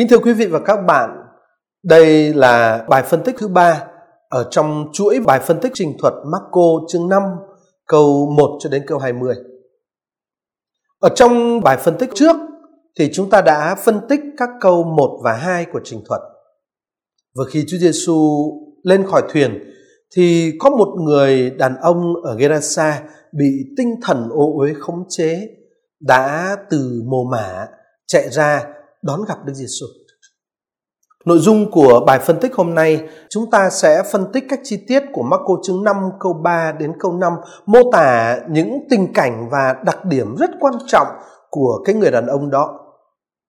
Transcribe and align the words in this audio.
Kính 0.00 0.08
thưa 0.08 0.18
quý 0.18 0.32
vị 0.32 0.46
và 0.46 0.58
các 0.58 0.76
bạn, 0.76 1.10
đây 1.84 2.34
là 2.34 2.84
bài 2.88 3.02
phân 3.02 3.22
tích 3.22 3.34
thứ 3.38 3.48
ba 3.48 3.86
ở 4.28 4.48
trong 4.50 4.88
chuỗi 4.92 5.20
bài 5.26 5.40
phân 5.40 5.60
tích 5.60 5.72
trình 5.74 5.96
thuật 5.98 6.14
Marco 6.32 6.86
chương 6.88 7.08
5 7.08 7.22
câu 7.86 8.34
1 8.36 8.58
cho 8.60 8.70
đến 8.70 8.82
câu 8.86 8.98
20. 8.98 9.34
Ở 11.00 11.08
trong 11.14 11.60
bài 11.60 11.76
phân 11.76 11.98
tích 11.98 12.10
trước 12.14 12.36
thì 12.98 13.10
chúng 13.12 13.30
ta 13.30 13.40
đã 13.40 13.74
phân 13.74 14.00
tích 14.08 14.20
các 14.36 14.48
câu 14.60 14.84
1 14.84 15.20
và 15.24 15.32
2 15.32 15.66
của 15.72 15.80
trình 15.84 16.02
thuật. 16.08 16.20
Và 17.34 17.44
khi 17.50 17.64
Chúa 17.68 17.76
Giêsu 17.76 18.50
lên 18.82 19.06
khỏi 19.06 19.22
thuyền 19.32 19.58
thì 20.16 20.52
có 20.58 20.70
một 20.70 20.88
người 21.04 21.50
đàn 21.50 21.76
ông 21.76 22.14
ở 22.24 22.36
Gerasa 22.36 23.02
bị 23.32 23.50
tinh 23.76 23.94
thần 24.02 24.28
ô 24.30 24.58
uế 24.58 24.72
khống 24.78 25.04
chế 25.08 25.48
đã 26.00 26.56
từ 26.70 27.02
mồ 27.06 27.24
mả 27.24 27.66
chạy 28.06 28.28
ra 28.30 28.66
đón 29.02 29.20
gặp 29.28 29.38
Đức 29.44 29.52
Giêsu. 29.54 29.86
Nội 31.24 31.38
dung 31.38 31.70
của 31.70 32.04
bài 32.06 32.18
phân 32.18 32.40
tích 32.40 32.54
hôm 32.54 32.74
nay, 32.74 33.08
chúng 33.30 33.50
ta 33.50 33.70
sẽ 33.70 34.02
phân 34.12 34.32
tích 34.32 34.44
các 34.48 34.60
chi 34.62 34.84
tiết 34.88 35.02
của 35.12 35.22
Marco 35.22 35.54
chương 35.62 35.84
5 35.84 35.96
câu 36.20 36.32
3 36.32 36.72
đến 36.72 36.92
câu 37.00 37.12
5, 37.12 37.32
mô 37.66 37.78
tả 37.92 38.38
những 38.48 38.78
tình 38.90 39.12
cảnh 39.12 39.48
và 39.50 39.74
đặc 39.84 40.04
điểm 40.04 40.36
rất 40.36 40.50
quan 40.60 40.74
trọng 40.86 41.06
của 41.50 41.82
cái 41.84 41.94
người 41.94 42.10
đàn 42.10 42.26
ông 42.26 42.50
đó. 42.50 42.78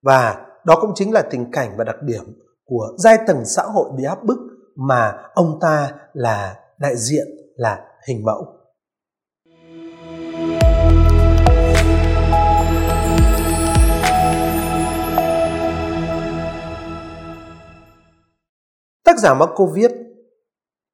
Và 0.04 0.46
đó 0.66 0.78
cũng 0.82 0.92
chính 0.96 1.14
là 1.14 1.22
tình 1.22 1.52
cảnh 1.52 1.76
và 1.78 1.84
đặc 1.84 1.96
điểm 2.02 2.24
của 2.66 2.88
giai 2.98 3.18
tầng 3.28 3.46
xã 3.46 3.64
hội 3.64 3.90
bị 3.98 4.04
áp 4.04 4.24
bức 4.24 4.38
mà 4.76 5.14
ông 5.34 5.60
ta 5.62 5.92
là 6.14 6.56
đại 6.80 6.96
diện, 6.98 7.28
là 7.56 7.80
hình 8.08 8.26
mẫu. 8.26 8.61
Tác 19.12 19.20
giả 19.20 19.34
Marco 19.34 19.66
viết, 19.66 19.92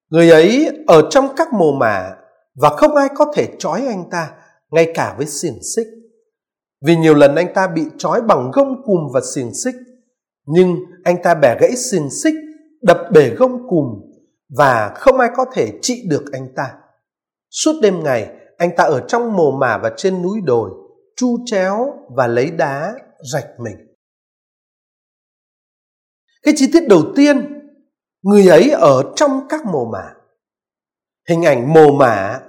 người 0.09 0.29
ấy 0.29 0.69
ở 0.87 1.07
trong 1.09 1.35
các 1.35 1.53
mồ 1.53 1.71
mả 1.71 2.15
và 2.55 2.69
không 2.69 2.95
ai 2.95 3.07
có 3.15 3.25
thể 3.35 3.47
trói 3.59 3.85
anh 3.87 4.09
ta, 4.11 4.31
ngay 4.71 4.91
cả 4.95 5.15
với 5.17 5.25
xiềng 5.25 5.63
xích. 5.75 5.87
Vì 6.85 6.95
nhiều 6.95 7.15
lần 7.15 7.35
anh 7.35 7.53
ta 7.53 7.67
bị 7.67 7.81
trói 7.97 8.21
bằng 8.21 8.51
gông 8.53 8.83
cùm 8.83 8.99
và 9.13 9.21
xiềng 9.35 9.53
xích, 9.53 9.75
nhưng 10.45 10.75
anh 11.03 11.23
ta 11.23 11.35
bẻ 11.35 11.57
gãy 11.61 11.75
xiềng 11.75 12.09
xích, 12.09 12.33
đập 12.81 12.97
bể 13.13 13.29
gông 13.29 13.67
cùm 13.67 13.85
và 14.57 14.91
không 14.95 15.19
ai 15.19 15.29
có 15.35 15.45
thể 15.53 15.71
trị 15.81 16.03
được 16.09 16.23
anh 16.31 16.47
ta. 16.55 16.73
Suốt 17.49 17.73
đêm 17.81 18.03
ngày, 18.03 18.29
anh 18.57 18.69
ta 18.77 18.83
ở 18.83 19.05
trong 19.07 19.35
mồ 19.35 19.51
mả 19.51 19.77
và 19.77 19.91
trên 19.97 20.21
núi 20.21 20.41
đồi, 20.43 20.69
chu 21.15 21.37
chéo 21.45 21.93
và 22.15 22.27
lấy 22.27 22.51
đá 22.51 22.95
rạch 23.33 23.47
mình. 23.59 23.75
Cái 26.43 26.53
chi 26.57 26.69
tiết 26.73 26.87
đầu 26.87 27.03
tiên 27.15 27.56
người 28.27 28.47
ấy 28.47 28.69
ở 28.69 29.03
trong 29.15 29.47
các 29.49 29.65
mồ 29.65 29.85
mả 29.85 30.13
hình 31.29 31.45
ảnh 31.45 31.73
mồ 31.73 31.91
mả 31.91 32.41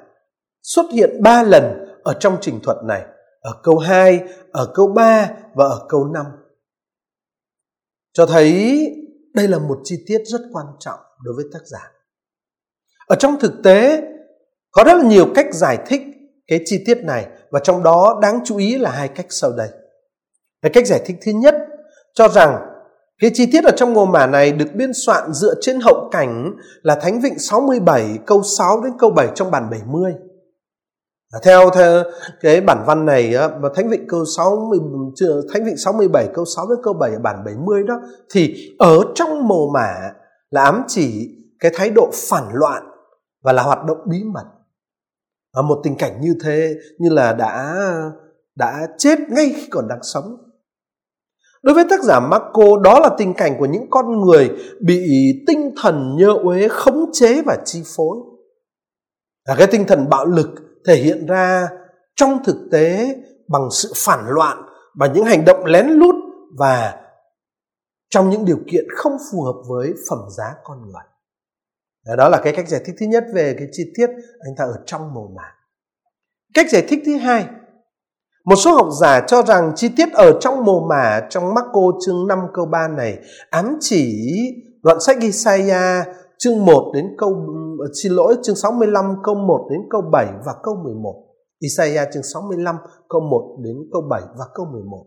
xuất 0.63 0.87
hiện 0.93 1.23
ba 1.23 1.43
lần 1.43 1.87
ở 2.03 2.15
trong 2.21 2.39
trình 2.41 2.61
thuật 2.63 2.77
này 2.85 3.05
ở 3.41 3.61
câu 3.63 3.79
2, 3.79 4.21
ở 4.53 4.73
câu 4.75 4.93
3 4.97 5.31
và 5.55 5.65
ở 5.65 5.87
câu 5.89 6.05
5. 6.05 6.27
Cho 8.13 8.27
thấy 8.27 8.79
đây 9.35 9.49
là 9.49 9.59
một 9.59 9.79
chi 9.85 10.05
tiết 10.07 10.23
rất 10.25 10.41
quan 10.53 10.67
trọng 10.81 10.99
đối 11.25 11.35
với 11.35 11.45
tác 11.53 11.61
giả. 11.65 11.93
Ở 13.07 13.17
trong 13.17 13.41
thực 13.41 13.53
tế 13.65 14.03
có 14.71 14.85
rất 14.85 14.95
là 14.95 15.05
nhiều 15.05 15.27
cách 15.35 15.47
giải 15.53 15.79
thích 15.87 16.03
cái 16.47 16.61
chi 16.65 16.83
tiết 16.87 16.99
này 17.05 17.27
và 17.51 17.61
trong 17.65 17.83
đó 17.83 18.19
đáng 18.23 18.41
chú 18.45 18.57
ý 18.57 18.79
là 18.79 18.91
hai 18.91 19.09
cách 19.09 19.27
sau 19.31 19.53
đây. 19.53 19.69
Cái 20.63 20.73
cách 20.75 20.87
giải 20.87 21.01
thích 21.07 21.17
thứ 21.23 21.33
nhất 21.33 21.55
cho 22.15 22.29
rằng 22.29 22.78
cái 23.19 23.31
chi 23.35 23.49
tiết 23.53 23.65
ở 23.65 23.73
trong 23.77 23.95
mô 23.95 24.07
mả 24.07 24.27
này 24.27 24.53
được 24.53 24.75
biên 24.75 24.91
soạn 25.07 25.33
dựa 25.33 25.55
trên 25.61 25.81
hậu 25.81 26.09
cảnh 26.11 26.57
là 26.83 26.95
Thánh 26.95 27.21
Vịnh 27.21 27.39
67 27.39 28.19
câu 28.27 28.43
6 28.43 28.83
đến 28.85 28.93
câu 28.99 29.11
7 29.11 29.29
trong 29.35 29.51
bản 29.51 29.71
70. 29.71 30.13
À, 31.31 31.39
theo, 31.45 31.71
theo 31.71 32.03
cái 32.41 32.61
bản 32.61 32.85
văn 32.87 33.05
này 33.07 33.35
và 33.61 33.69
Thánh 33.75 33.89
Vịnh 33.89 34.09
câu 34.09 34.25
60 34.37 34.79
Thánh 35.53 35.65
Vịnh 35.65 35.77
67 35.77 36.29
câu 36.35 36.45
6 36.45 36.67
đến 36.69 36.79
câu 36.83 36.95
7 36.95 37.11
ở 37.11 37.19
bản 37.23 37.45
70 37.45 37.83
đó 37.83 37.95
thì 38.31 38.71
ở 38.79 38.99
trong 39.15 39.49
mồ 39.49 39.71
mả 39.75 39.95
là 40.51 40.63
ám 40.63 40.83
chỉ 40.89 41.29
cái 41.61 41.73
thái 41.75 41.91
độ 41.91 42.11
phản 42.31 42.45
loạn 42.53 42.83
và 43.43 43.53
là 43.53 43.63
hoạt 43.63 43.85
động 43.85 43.99
bí 44.11 44.25
mật. 44.25 44.45
Ở 45.53 45.63
một 45.63 45.81
tình 45.85 45.97
cảnh 45.97 46.21
như 46.21 46.35
thế 46.45 46.75
như 46.99 47.11
là 47.11 47.33
đã 47.33 47.75
đã 48.57 48.87
chết 48.99 49.19
ngay 49.29 49.55
khi 49.57 49.67
còn 49.71 49.89
đang 49.89 50.03
sống 50.03 50.37
Đối 51.63 51.75
với 51.75 51.85
tác 51.91 52.03
giả 52.03 52.21
Marco, 52.21 52.81
đó 52.85 53.01
là 53.01 53.11
tình 53.19 53.35
cảnh 53.35 53.57
của 53.59 53.67
những 53.67 53.87
con 53.91 54.21
người 54.21 54.51
bị 54.81 55.07
tinh 55.47 55.75
thần 55.83 56.17
nhơ 56.17 56.33
uế 56.43 56.69
khống 56.69 57.11
chế 57.13 57.43
và 57.43 57.57
chi 57.65 57.83
phối. 57.97 58.19
Là 59.49 59.55
cái 59.59 59.67
tinh 59.67 59.85
thần 59.87 60.09
bạo 60.09 60.27
lực 60.27 60.49
thể 60.87 60.97
hiện 60.97 61.27
ra 61.27 61.69
trong 62.17 62.45
thực 62.45 62.69
tế 62.73 63.17
bằng 63.49 63.69
sự 63.71 63.93
phản 63.97 64.25
loạn 64.29 64.63
và 64.95 65.07
những 65.07 65.25
hành 65.25 65.45
động 65.45 65.65
lén 65.65 65.87
lút 65.87 66.15
và 66.59 67.05
trong 68.11 68.31
những 68.31 68.45
điều 68.45 68.59
kiện 68.71 68.85
không 68.97 69.17
phù 69.33 69.43
hợp 69.43 69.63
với 69.69 69.95
phẩm 70.11 70.19
giá 70.37 70.55
con 70.65 70.79
người. 70.83 71.03
Đó 72.17 72.29
là 72.29 72.41
cái 72.45 72.53
cách 72.53 72.69
giải 72.69 72.81
thích 72.87 72.95
thứ 73.01 73.07
nhất 73.07 73.25
về 73.35 73.55
cái 73.59 73.69
chi 73.73 73.83
tiết 73.97 74.07
anh 74.47 74.55
ta 74.57 74.65
ở 74.65 74.83
trong 74.87 75.15
màu 75.15 75.33
mả. 75.37 75.55
Cách 76.55 76.71
giải 76.71 76.85
thích 76.89 77.03
thứ 77.07 77.17
hai 77.17 77.47
một 78.49 78.57
số 78.57 78.75
học 78.75 78.89
giả 79.01 79.21
cho 79.27 79.43
rằng 79.43 79.73
chi 79.77 79.89
tiết 79.97 80.13
ở 80.13 80.39
trong 80.41 80.65
mồ 80.65 80.81
mả 80.81 81.21
trong 81.31 81.55
Marco 81.55 81.81
chương 82.07 82.27
5 82.27 82.39
câu 82.55 82.67
3 82.67 82.89
này 82.89 83.19
ám 83.51 83.77
chỉ 83.81 84.25
đoạn 84.83 85.01
sách 85.01 85.17
Isaiah 85.21 86.07
chương 86.39 86.65
1 86.65 86.93
đến 86.95 87.07
câu 87.19 87.31
ờ, 87.81 87.87
xin 88.03 88.13
lỗi 88.13 88.37
chương 88.43 88.57
65 88.57 89.05
câu 89.25 89.35
1 89.35 89.69
đến 89.71 89.81
câu 89.91 90.03
7 90.13 90.27
và 90.47 90.53
câu 90.63 90.75
11. 90.85 91.15
Isaiah 91.61 92.09
chương 92.13 92.23
65 92.23 92.77
câu 93.09 93.21
1 93.21 93.57
đến 93.65 93.77
câu 93.93 94.03
7 94.11 94.23
và 94.39 94.45
câu 94.55 94.67
11. 94.73 95.05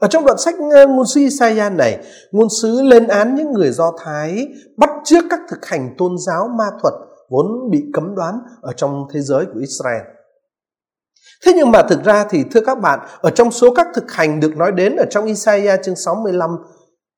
Ở 0.00 0.08
trong 0.08 0.24
đoạn 0.24 0.38
sách 0.38 0.54
ờ, 0.74 0.86
ngôn 0.86 1.06
sứ 1.06 1.20
Isaiah 1.20 1.72
này, 1.72 2.04
ngôn 2.32 2.48
sứ 2.62 2.82
lên 2.82 3.08
án 3.08 3.34
những 3.34 3.52
người 3.52 3.70
Do 3.70 3.92
Thái 4.04 4.46
bắt 4.76 4.90
chước 5.04 5.24
các 5.30 5.40
thực 5.50 5.66
hành 5.66 5.94
tôn 5.98 6.12
giáo 6.26 6.48
ma 6.58 6.64
thuật 6.82 6.94
vốn 7.30 7.70
bị 7.70 7.82
cấm 7.92 8.14
đoán 8.14 8.34
ở 8.62 8.72
trong 8.76 9.06
thế 9.12 9.20
giới 9.20 9.44
của 9.46 9.60
Israel. 9.60 10.19
Thế 11.46 11.52
nhưng 11.56 11.70
mà 11.70 11.82
thực 11.82 12.04
ra 12.04 12.24
thì 12.30 12.44
thưa 12.50 12.60
các 12.60 12.80
bạn, 12.80 12.98
ở 13.20 13.30
trong 13.30 13.50
số 13.50 13.74
các 13.74 13.86
thực 13.94 14.12
hành 14.12 14.40
được 14.40 14.56
nói 14.56 14.72
đến 14.72 14.96
ở 14.96 15.04
trong 15.10 15.24
Isaiah 15.24 15.80
chương 15.82 15.96
65 15.96 16.50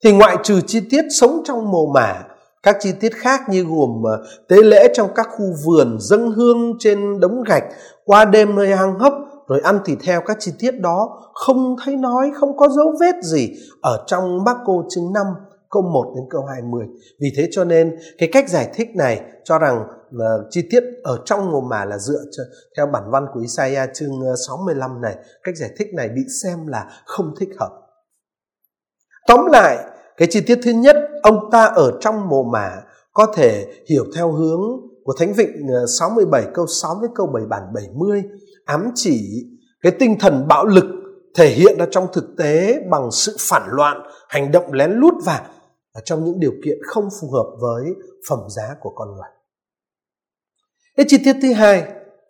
thì 0.05 0.13
ngoại 0.13 0.37
trừ 0.43 0.61
chi 0.67 0.81
tiết 0.91 1.05
sống 1.21 1.43
trong 1.45 1.71
mồ 1.71 1.87
mả, 1.95 2.23
các 2.63 2.77
chi 2.81 2.93
tiết 3.01 3.13
khác 3.15 3.41
như 3.49 3.63
gồm 3.63 4.03
ờ, 4.05 4.25
tế 4.49 4.57
lễ 4.57 4.89
trong 4.95 5.09
các 5.15 5.29
khu 5.31 5.45
vườn, 5.65 5.97
dâng 6.01 6.31
hương 6.31 6.77
trên 6.79 7.21
đống 7.21 7.43
gạch, 7.43 7.65
qua 8.05 8.25
đêm 8.25 8.57
nơi 8.57 8.77
hang 8.77 8.99
hốc, 8.99 9.15
rồi 9.49 9.61
ăn 9.65 9.79
thịt 9.85 9.99
theo 10.03 10.21
các 10.27 10.37
chi 10.41 10.53
tiết 10.59 10.81
đó 10.81 11.09
không 11.35 11.77
thấy 11.85 11.97
nói, 11.97 12.31
không 12.35 12.57
có 12.57 12.69
dấu 12.69 12.95
vết 13.01 13.15
gì 13.23 13.51
ở 13.83 14.05
trong 14.07 14.45
Marco 14.45 14.73
chương 14.91 15.13
5 15.13 15.27
câu 15.73 15.83
1 15.83 16.13
đến 16.17 16.25
câu 16.31 16.45
20. 16.45 16.87
Vì 17.21 17.33
thế 17.37 17.49
cho 17.51 17.65
nên 17.65 17.97
cái 18.19 18.29
cách 18.33 18.49
giải 18.49 18.71
thích 18.75 18.89
này 18.97 19.21
cho 19.45 19.59
rằng 19.59 19.85
uh, 20.17 20.23
chi 20.51 20.63
tiết 20.71 20.85
ở 21.03 21.19
trong 21.25 21.51
mồ 21.51 21.61
mả 21.61 21.85
là 21.85 21.99
dựa 21.99 22.21
cho, 22.37 22.43
theo 22.77 22.87
bản 22.87 23.03
văn 23.11 23.27
của 23.35 23.41
Isaiah 23.41 23.91
chương 23.95 24.21
ờ, 24.21 24.35
65 24.49 25.01
này, 25.01 25.17
cách 25.43 25.57
giải 25.57 25.71
thích 25.79 25.89
này 25.95 26.09
bị 26.09 26.23
xem 26.43 26.67
là 26.67 26.87
không 27.07 27.35
thích 27.41 27.49
hợp. 27.61 27.71
Tóm 29.29 29.47
lại, 29.53 29.77
cái 30.17 30.29
chi 30.31 30.41
tiết 30.41 30.59
thứ 30.63 30.71
nhất, 30.71 30.97
ông 31.23 31.49
ta 31.53 31.65
ở 31.65 31.93
trong 32.01 32.29
mồ 32.29 32.43
mả 32.43 32.71
có 33.13 33.27
thể 33.37 33.67
hiểu 33.91 34.05
theo 34.17 34.33
hướng 34.33 34.61
của 35.05 35.15
Thánh 35.19 35.33
Vịnh 35.33 35.69
ờ, 35.75 35.87
67 36.01 36.45
câu 36.55 36.67
6 36.67 36.99
đến 37.03 37.11
câu 37.15 37.27
7 37.27 37.43
bản 37.49 37.63
70 37.75 38.23
ám 38.65 38.91
chỉ 38.95 39.45
cái 39.83 39.93
tinh 39.99 40.19
thần 40.19 40.49
bạo 40.49 40.67
lực 40.67 40.85
thể 41.35 41.49
hiện 41.49 41.79
ra 41.79 41.87
trong 41.91 42.07
thực 42.13 42.25
tế 42.39 42.79
bằng 42.91 43.11
sự 43.11 43.37
phản 43.41 43.63
loạn, 43.71 44.03
hành 44.29 44.53
động 44.53 44.73
lén 44.73 44.93
lút 44.93 45.15
và 45.25 45.47
trong 46.05 46.25
những 46.25 46.41
điều 46.41 46.53
kiện 46.65 46.79
không 46.87 47.09
phù 47.21 47.31
hợp 47.31 47.57
với 47.61 47.85
phẩm 48.29 48.39
giá 48.57 48.77
của 48.81 48.93
con 48.95 49.09
người. 49.15 49.29
Cái 50.97 51.07
chi 51.09 51.19
tiết 51.25 51.37
thứ 51.43 51.53
hai 51.53 51.85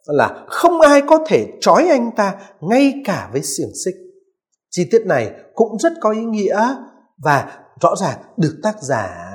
là 0.06 0.47
không 0.49 0.81
ai 0.81 1.03
có 1.06 1.25
thể 1.26 1.47
trói 1.61 1.88
anh 1.88 2.11
ta 2.17 2.35
ngay 2.61 3.03
cả 3.05 3.31
với 3.32 3.43
xiềng 3.43 3.70
xích. 3.85 3.94
Chi 4.70 4.88
tiết 4.91 5.06
này 5.06 5.32
cũng 5.55 5.79
rất 5.79 5.93
có 6.00 6.11
ý 6.11 6.25
nghĩa 6.25 6.75
và 7.25 7.59
rõ 7.81 7.97
ràng 7.97 8.19
được 8.37 8.61
tác 8.62 8.82
giả 8.82 9.31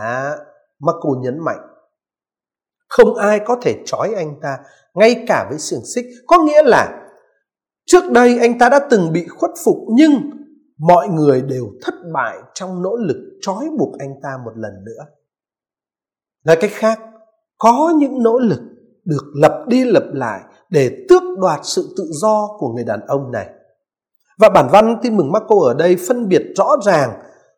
Marco 0.79 1.09
nhấn 1.21 1.39
mạnh. 1.39 1.59
Không 2.87 3.15
ai 3.15 3.39
có 3.45 3.57
thể 3.61 3.75
trói 3.85 4.13
anh 4.15 4.39
ta 4.41 4.57
ngay 4.93 5.23
cả 5.27 5.47
với 5.49 5.59
xiềng 5.59 5.85
xích. 5.95 6.05
Có 6.27 6.43
nghĩa 6.43 6.63
là 6.63 7.07
trước 7.85 8.11
đây 8.11 8.39
anh 8.39 8.59
ta 8.59 8.69
đã 8.69 8.79
từng 8.89 9.13
bị 9.13 9.27
khuất 9.27 9.51
phục 9.65 9.77
nhưng 9.95 10.36
mọi 10.77 11.07
người 11.07 11.41
đều 11.41 11.65
thất 11.81 11.93
bại 12.13 12.37
trong 12.53 12.81
nỗ 12.81 12.95
lực 12.95 13.17
trói 13.41 13.69
buộc 13.79 13.99
anh 13.99 14.13
ta 14.23 14.29
một 14.45 14.51
lần 14.55 14.71
nữa. 14.85 15.05
Nói 16.45 16.57
cách 16.61 16.71
khác, 16.73 16.99
có 17.57 17.93
những 17.97 18.23
nỗ 18.23 18.39
lực 18.39 18.59
được 19.05 19.23
lập 19.35 19.65
đi 19.67 19.85
lập 19.85 20.03
lại 20.13 20.41
để 20.69 21.05
tước 21.09 21.23
đoạt 21.37 21.59
sự 21.63 21.93
tự 21.97 22.03
do 22.11 22.47
của 22.59 22.73
người 22.73 22.83
đàn 22.83 22.99
ông 23.07 23.31
này. 23.31 23.49
Và 24.39 24.49
bản 24.49 24.67
văn 24.71 24.99
tin 25.01 25.17
mừng 25.17 25.31
Marco 25.31 25.55
ở 25.67 25.73
đây 25.73 25.97
phân 26.07 26.27
biệt 26.27 26.43
rõ 26.55 26.75
ràng 26.85 27.09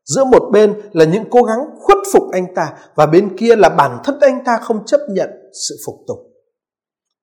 giữa 0.05 0.25
một 0.25 0.49
bên 0.51 0.81
là 0.91 1.05
những 1.05 1.23
cố 1.31 1.43
gắng 1.43 1.59
khuất 1.79 1.97
phục 2.13 2.23
anh 2.31 2.55
ta 2.55 2.73
và 2.95 3.05
bên 3.05 3.37
kia 3.37 3.55
là 3.55 3.69
bản 3.69 4.01
thân 4.03 4.19
anh 4.21 4.43
ta 4.45 4.57
không 4.57 4.85
chấp 4.85 4.99
nhận 5.09 5.29
sự 5.69 5.75
phục 5.85 5.95
tùng 6.07 6.29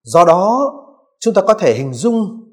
do 0.02 0.24
đó 0.24 0.72
chúng 1.20 1.34
ta 1.34 1.42
có 1.42 1.54
thể 1.54 1.74
hình 1.74 1.94
dung 1.94 2.45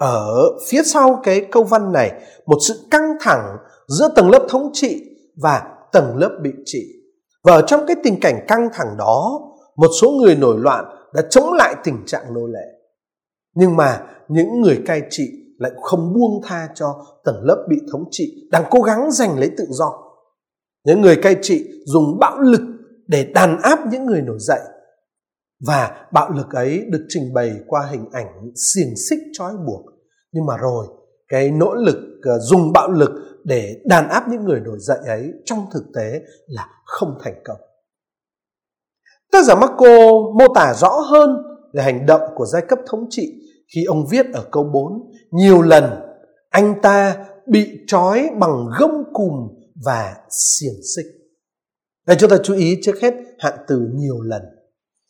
ở 0.00 0.34
phía 0.68 0.82
sau 0.82 1.20
cái 1.22 1.46
câu 1.52 1.64
văn 1.64 1.92
này, 1.92 2.12
một 2.46 2.58
sự 2.68 2.74
căng 2.90 3.16
thẳng 3.20 3.56
giữa 3.88 4.08
tầng 4.16 4.30
lớp 4.30 4.46
thống 4.50 4.70
trị 4.72 5.04
và 5.42 5.62
tầng 5.92 6.16
lớp 6.16 6.38
bị 6.42 6.50
trị. 6.64 6.82
Và 7.44 7.54
ở 7.54 7.62
trong 7.66 7.86
cái 7.86 7.96
tình 8.04 8.20
cảnh 8.20 8.44
căng 8.48 8.68
thẳng 8.72 8.96
đó, 8.98 9.40
một 9.76 9.88
số 10.00 10.10
người 10.10 10.36
nổi 10.36 10.58
loạn 10.58 10.84
đã 11.14 11.22
chống 11.30 11.52
lại 11.52 11.74
tình 11.84 12.02
trạng 12.06 12.34
nô 12.34 12.46
lệ. 12.46 12.66
Nhưng 13.54 13.76
mà 13.76 14.06
những 14.28 14.60
người 14.60 14.82
cai 14.86 15.02
trị 15.10 15.24
lại 15.58 15.72
không 15.82 16.12
buông 16.14 16.42
tha 16.44 16.68
cho 16.74 17.04
tầng 17.24 17.42
lớp 17.44 17.66
bị 17.68 17.76
thống 17.92 18.04
trị, 18.10 18.48
đang 18.50 18.64
cố 18.70 18.80
gắng 18.80 19.10
giành 19.12 19.38
lấy 19.38 19.50
tự 19.58 19.64
do. 19.70 19.92
Những 20.84 21.00
người 21.00 21.16
cai 21.16 21.36
trị 21.42 21.68
dùng 21.86 22.18
bạo 22.20 22.38
lực 22.38 22.62
để 23.06 23.24
đàn 23.34 23.62
áp 23.62 23.78
những 23.90 24.06
người 24.06 24.22
nổi 24.22 24.38
dậy. 24.40 24.60
Và 25.66 26.06
bạo 26.12 26.30
lực 26.30 26.50
ấy 26.50 26.84
được 26.88 27.06
trình 27.08 27.34
bày 27.34 27.52
qua 27.66 27.88
hình 27.90 28.04
ảnh 28.12 28.50
xiềng 28.54 28.96
xích 29.08 29.18
trói 29.32 29.52
buộc 29.66 29.89
nhưng 30.32 30.46
mà 30.46 30.56
rồi, 30.56 30.86
cái 31.28 31.50
nỗ 31.50 31.74
lực 31.74 31.96
ờ, 32.22 32.38
dùng 32.38 32.72
bạo 32.72 32.90
lực 32.90 33.10
để 33.44 33.76
đàn 33.84 34.08
áp 34.08 34.28
những 34.28 34.44
người 34.44 34.60
nổi 34.60 34.76
dậy 34.78 34.98
ấy 35.06 35.32
trong 35.44 35.66
thực 35.72 35.84
tế 35.94 36.20
là 36.46 36.68
không 36.84 37.18
thành 37.24 37.42
công 37.44 37.58
tác 39.32 39.44
giả 39.44 39.54
Marco 39.54 39.98
mô 40.38 40.54
tả 40.54 40.74
rõ 40.74 40.88
hơn 40.88 41.30
về 41.72 41.82
hành 41.82 42.06
động 42.06 42.20
của 42.34 42.46
giai 42.46 42.62
cấp 42.68 42.78
thống 42.86 43.06
trị 43.10 43.32
khi 43.74 43.84
ông 43.84 44.06
viết 44.10 44.26
ở 44.32 44.44
câu 44.52 44.64
4 44.72 44.92
nhiều 45.30 45.62
lần 45.62 45.84
anh 46.50 46.74
ta 46.82 47.26
bị 47.46 47.78
trói 47.86 48.30
bằng 48.38 48.66
gông 48.78 49.04
cùm 49.12 49.32
và 49.84 50.16
xiềng 50.30 50.82
xích. 50.96 51.06
Đây, 52.06 52.16
chúng 52.20 52.30
ta 52.30 52.36
chú 52.42 52.54
ý 52.54 52.78
trước 52.82 53.00
hết, 53.02 53.14
hạn 53.38 53.54
từ 53.68 53.88
nhiều 53.94 54.20
lần. 54.20 54.42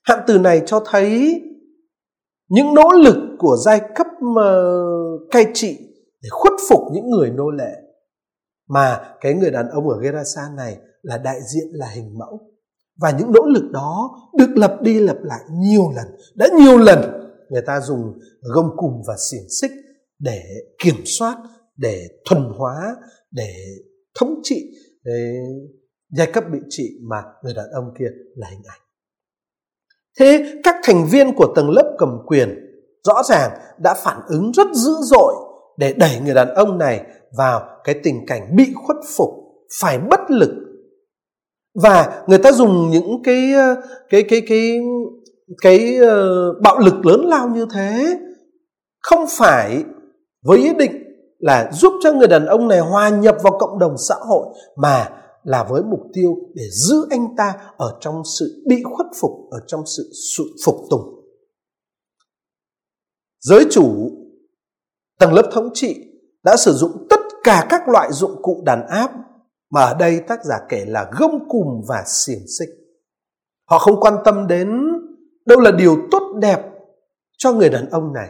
Hạn 0.02 0.20
từ 0.26 0.38
này 0.38 0.62
cho 0.66 0.82
thấy 0.90 1.42
những 2.50 2.74
nỗ 2.74 2.90
lực 2.92 3.16
của 3.38 3.56
giai 3.64 3.80
cấp 3.94 4.06
uh, 4.24 5.30
cai 5.30 5.46
trị 5.54 5.78
để 6.22 6.28
khuất 6.30 6.52
phục 6.68 6.80
những 6.92 7.10
người 7.10 7.30
nô 7.30 7.50
lệ. 7.50 7.72
Mà 8.68 9.14
cái 9.20 9.34
người 9.34 9.50
đàn 9.50 9.68
ông 9.68 9.88
ở 9.88 9.98
Gerasa 10.02 10.42
này 10.56 10.76
là 11.02 11.18
đại 11.18 11.40
diện 11.54 11.68
là 11.72 11.86
hình 11.86 12.18
mẫu. 12.18 12.40
Và 13.00 13.10
những 13.18 13.32
nỗ 13.32 13.42
lực 13.46 13.70
đó 13.72 14.10
được 14.38 14.56
lặp 14.56 14.82
đi 14.82 15.00
lặp 15.00 15.16
lại 15.22 15.40
nhiều 15.50 15.92
lần 15.96 16.06
đã 16.34 16.46
nhiều 16.58 16.78
lần 16.78 17.00
người 17.50 17.62
ta 17.66 17.80
dùng 17.80 18.18
gông 18.54 18.76
cùm 18.76 18.92
và 19.06 19.14
xiềng 19.30 19.48
xích 19.60 19.70
để 20.18 20.42
kiểm 20.84 20.94
soát 21.04 21.36
để 21.76 22.08
thuần 22.28 22.42
hóa 22.58 22.96
để 23.30 23.54
thống 24.18 24.34
trị 24.42 24.70
để 25.04 25.40
giai 26.10 26.32
cấp 26.32 26.44
bị 26.52 26.58
trị 26.68 26.84
mà 27.10 27.16
người 27.44 27.54
đàn 27.54 27.70
ông 27.70 27.84
kia 27.98 28.08
là 28.36 28.48
hình 28.50 28.62
ảnh 28.64 28.80
thế 30.18 30.60
các 30.64 30.76
thành 30.82 31.06
viên 31.10 31.34
của 31.34 31.52
tầng 31.56 31.70
lớp 31.70 31.94
cầm 31.98 32.18
quyền 32.26 32.70
rõ 33.04 33.22
ràng 33.22 33.50
đã 33.78 33.94
phản 33.94 34.20
ứng 34.28 34.52
rất 34.52 34.66
dữ 34.72 34.92
dội 35.02 35.34
để 35.76 35.92
đẩy 35.92 36.20
người 36.24 36.34
đàn 36.34 36.54
ông 36.54 36.78
này 36.78 37.00
vào 37.36 37.62
cái 37.84 37.94
tình 38.02 38.26
cảnh 38.26 38.56
bị 38.56 38.72
khuất 38.86 38.96
phục, 39.16 39.28
phải 39.80 39.98
bất 39.98 40.20
lực. 40.28 40.50
Và 41.82 42.22
người 42.26 42.38
ta 42.38 42.52
dùng 42.52 42.90
những 42.90 43.22
cái 43.24 43.52
ờ, 43.52 43.74
cái 44.08 44.22
cái 44.22 44.42
cái 44.48 44.78
cái 45.62 45.96
ờ, 45.96 46.52
bạo 46.62 46.78
lực 46.78 47.06
lớn 47.06 47.20
lao 47.26 47.48
như 47.48 47.66
thế 47.74 48.18
không 49.02 49.24
phải 49.38 49.84
với 50.44 50.58
ý 50.58 50.74
định 50.74 50.92
là 51.38 51.70
giúp 51.72 51.92
cho 52.02 52.12
người 52.12 52.28
đàn 52.28 52.46
ông 52.46 52.68
này 52.68 52.78
hòa 52.78 53.08
nhập 53.08 53.36
vào 53.42 53.58
cộng 53.58 53.78
đồng 53.78 53.94
xã 54.08 54.14
hội 54.14 54.46
mà 54.76 55.08
là 55.42 55.66
với 55.70 55.82
mục 55.82 56.00
tiêu 56.12 56.36
để 56.54 56.64
giữ 56.70 57.06
anh 57.10 57.36
ta 57.36 57.72
ở 57.76 57.98
trong 58.00 58.22
sự 58.38 58.64
bị 58.68 58.82
khuất 58.82 59.06
phục, 59.20 59.30
ở 59.50 59.58
trong 59.66 59.80
sự 60.34 60.44
phục 60.64 60.76
tùng. 60.90 61.20
Giới 63.40 63.66
chủ, 63.70 64.10
tầng 65.18 65.32
lớp 65.32 65.50
thống 65.52 65.70
trị 65.74 65.96
đã 66.42 66.56
sử 66.56 66.72
dụng 66.72 67.06
tất 67.10 67.20
cả 67.44 67.66
các 67.70 67.88
loại 67.88 68.12
dụng 68.12 68.42
cụ 68.42 68.62
đàn 68.66 68.86
áp 68.86 69.12
mà 69.70 69.80
ở 69.80 69.94
đây 69.94 70.20
tác 70.28 70.44
giả 70.44 70.56
kể 70.68 70.84
là 70.88 71.10
gông 71.18 71.48
cùm 71.48 71.82
và 71.88 72.04
xiềng 72.06 72.48
xích. 72.58 72.68
Họ 73.70 73.78
không 73.78 74.00
quan 74.00 74.14
tâm 74.24 74.46
đến 74.46 74.68
đâu 75.46 75.60
là 75.60 75.70
điều 75.70 75.96
tốt 76.10 76.36
đẹp 76.40 76.62
cho 77.38 77.52
người 77.52 77.68
đàn 77.68 77.90
ông 77.90 78.12
này, 78.12 78.28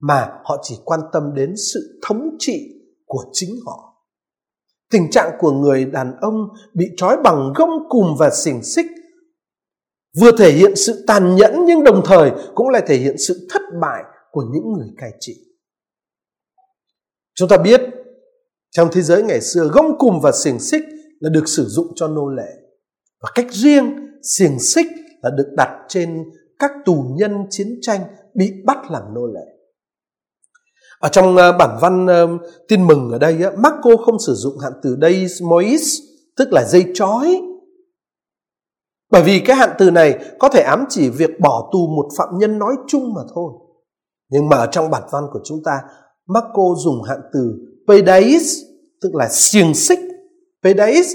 mà 0.00 0.40
họ 0.44 0.60
chỉ 0.62 0.74
quan 0.84 1.00
tâm 1.12 1.34
đến 1.34 1.54
sự 1.72 2.00
thống 2.06 2.36
trị 2.38 2.82
của 3.06 3.24
chính 3.32 3.50
họ 3.66 3.97
tình 4.90 5.10
trạng 5.10 5.30
của 5.38 5.52
người 5.52 5.84
đàn 5.84 6.16
ông 6.20 6.34
bị 6.74 6.84
trói 6.96 7.16
bằng 7.24 7.52
gông 7.56 7.88
cùm 7.88 8.16
và 8.18 8.30
xỉn 8.30 8.62
xích 8.62 8.86
vừa 10.20 10.36
thể 10.38 10.50
hiện 10.50 10.76
sự 10.76 11.04
tàn 11.06 11.36
nhẫn 11.36 11.64
nhưng 11.66 11.84
đồng 11.84 12.02
thời 12.04 12.30
cũng 12.54 12.68
lại 12.68 12.82
thể 12.86 12.96
hiện 12.96 13.18
sự 13.18 13.48
thất 13.50 13.62
bại 13.80 14.02
của 14.30 14.42
những 14.52 14.72
người 14.72 14.88
cai 14.98 15.10
trị 15.20 15.34
chúng 17.34 17.48
ta 17.48 17.56
biết 17.56 17.80
trong 18.70 18.88
thế 18.92 19.02
giới 19.02 19.22
ngày 19.22 19.40
xưa, 19.40 19.70
gông 19.72 19.98
cùm 19.98 20.20
và 20.22 20.32
xiềng 20.32 20.58
xích 20.58 20.82
là 21.20 21.30
được 21.30 21.48
sử 21.48 21.64
dụng 21.64 21.86
cho 21.94 22.08
nô 22.08 22.28
lệ 22.28 22.52
và 23.22 23.30
cách 23.34 23.46
riêng 23.50 23.96
xiềng 24.22 24.58
xích 24.58 24.86
là 25.22 25.30
được 25.30 25.48
đặt 25.56 25.84
trên 25.88 26.24
các 26.58 26.70
tù 26.84 27.14
nhân 27.18 27.32
chiến 27.50 27.78
tranh 27.82 28.00
bị 28.34 28.52
bắt 28.64 28.78
làm 28.90 29.02
nô 29.14 29.26
lệ. 29.26 29.57
Ở 31.00 31.08
trong 31.08 31.36
ờ, 31.36 31.52
bản 31.52 31.78
văn 31.80 32.06
ờ, 32.06 32.28
tin 32.68 32.86
mừng 32.86 33.10
ở 33.10 33.18
đây, 33.18 33.38
Marco 33.56 33.96
không 34.04 34.18
sử 34.26 34.34
dụng 34.34 34.58
hạn 34.58 34.72
từ 34.82 34.96
đây 34.96 35.26
mois, 35.42 35.98
tức 36.36 36.48
là 36.52 36.64
dây 36.64 36.84
chói. 36.94 37.40
Bởi 39.10 39.22
vì 39.22 39.40
cái 39.40 39.56
hạn 39.56 39.70
từ 39.78 39.90
này 39.90 40.18
có 40.38 40.48
thể 40.48 40.60
ám 40.60 40.84
chỉ 40.88 41.08
việc 41.08 41.40
bỏ 41.40 41.70
tù 41.72 41.78
một 41.96 42.08
phạm 42.18 42.28
nhân 42.38 42.58
nói 42.58 42.74
chung 42.86 43.14
mà 43.14 43.20
thôi. 43.34 43.52
Nhưng 44.30 44.48
mà 44.48 44.56
ở 44.56 44.66
trong 44.66 44.90
bản 44.90 45.02
văn 45.12 45.24
của 45.32 45.40
chúng 45.44 45.58
ta, 45.64 45.72
Marco 46.26 46.62
dùng 46.84 47.02
hạn 47.02 47.20
từ 47.32 47.54
pedais, 47.88 48.56
tức 49.02 49.14
là 49.14 49.28
xiềng 49.28 49.74
xích. 49.74 49.98
Pedais 50.62 51.06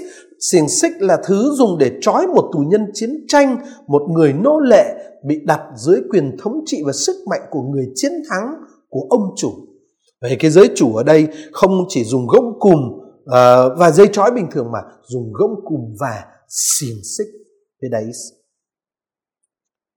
xiềng 0.50 0.68
xích 0.68 0.92
là 0.98 1.18
thứ 1.24 1.50
dùng 1.54 1.78
để 1.78 1.90
trói 2.00 2.26
một 2.26 2.50
tù 2.52 2.58
nhân 2.58 2.86
chiến 2.94 3.24
tranh, 3.28 3.56
một 3.86 4.02
người 4.10 4.32
nô 4.32 4.60
lệ 4.60 4.94
bị 5.26 5.40
đặt 5.44 5.60
dưới 5.76 6.00
quyền 6.10 6.36
thống 6.42 6.60
trị 6.66 6.82
và 6.86 6.92
sức 6.92 7.16
mạnh 7.30 7.40
của 7.50 7.62
người 7.62 7.86
chiến 7.94 8.12
thắng 8.30 8.54
của 8.90 9.06
ông 9.10 9.34
chủ. 9.36 9.50
Vậy 10.24 10.36
cái 10.40 10.50
giới 10.50 10.70
chủ 10.74 10.96
ở 10.96 11.02
đây 11.02 11.28
không 11.52 11.84
chỉ 11.88 12.04
dùng 12.04 12.26
gông 12.26 12.58
cùm 12.58 12.78
uh, 12.80 13.78
và 13.78 13.90
dây 13.90 14.08
trói 14.12 14.30
bình 14.30 14.46
thường 14.50 14.72
mà 14.72 14.78
dùng 15.08 15.32
gông 15.32 15.64
cùm 15.64 15.80
và 16.00 16.24
xiềng 16.48 16.96
xích. 17.16 17.26
Thế 17.82 17.88
đấy. 17.90 18.04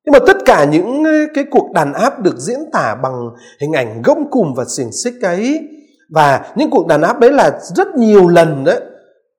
Nhưng 0.05 0.11
mà 0.11 0.19
tất 0.27 0.37
cả 0.45 0.65
những 0.65 1.03
ờ, 1.03 1.11
cái 1.33 1.43
cuộc 1.51 1.71
đàn 1.73 1.93
áp 1.93 2.21
được 2.21 2.37
diễn 2.37 2.59
tả 2.73 2.95
bằng 3.03 3.29
hình 3.61 3.73
ảnh 3.73 4.01
gông 4.01 4.29
cùm 4.31 4.53
và 4.53 4.65
xiềng 4.65 4.91
xích 4.91 5.13
ấy 5.21 5.59
và 6.09 6.53
những 6.55 6.69
cuộc 6.69 6.87
đàn 6.87 7.01
áp 7.01 7.19
đấy 7.19 7.31
là 7.31 7.59
rất 7.75 7.87
nhiều 7.95 8.27
lần 8.27 8.63
đấy 8.63 8.81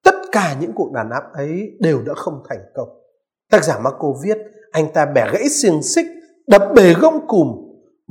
tất 0.05 0.15
cả 0.33 0.57
những 0.61 0.73
cuộc 0.75 0.93
đàn 0.93 1.11
áp 1.11 1.23
ấy 1.33 1.71
đều 1.81 2.03
đã 2.07 2.15
không 2.17 2.43
thành 2.49 2.61
công 2.75 2.89
tác 3.51 3.65
giả 3.65 3.79
Marco 3.79 4.09
viết 4.25 4.39
anh 4.73 4.93
ta 4.93 5.07
bẻ 5.07 5.31
gãy 5.33 5.49
xiềng 5.49 5.83
xích 5.83 6.07
đập 6.47 6.63
bể 6.75 6.95
gông 6.95 7.27
cùm 7.27 7.49